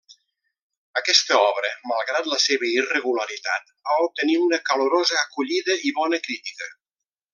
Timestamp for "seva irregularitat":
2.45-3.69